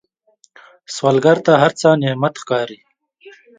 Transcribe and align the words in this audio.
سوالګر 0.95 1.37
ته 1.45 1.53
هر 1.61 1.71
څه 1.79 1.87
نعمت 2.03 2.33
ښکاري 2.41 2.79